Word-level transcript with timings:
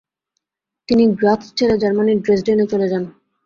তিনি 0.89 1.03
গ্রাৎস 1.19 1.47
ছেড়ে 1.57 1.75
জার্মানির 1.81 2.19
ড্রেসডেনে 2.25 2.65
চলে 2.71 2.87
যান। 2.91 3.03